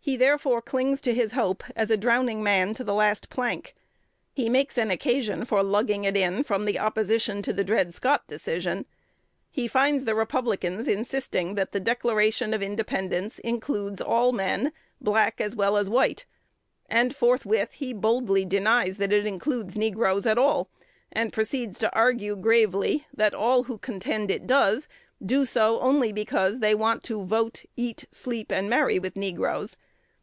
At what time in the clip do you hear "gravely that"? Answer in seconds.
22.34-23.34